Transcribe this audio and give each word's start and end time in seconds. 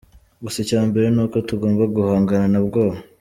Gusa 0.43 0.57
icya 0.63 0.81
mbere 0.89 1.07
nuko 1.13 1.37
tugomba 1.49 1.83
guhangana 1.95 2.45
nta 2.51 2.61
bwoba. 2.67 2.97